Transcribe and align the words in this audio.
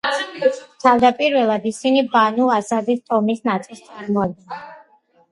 თავადპირველად 0.83 1.67
ისინი 1.71 2.01
ბანუ 2.15 2.47
ასადის 2.53 3.03
ტომის 3.11 3.43
ნაწილს 3.49 3.83
წარმოადგენდნენ. 3.91 4.65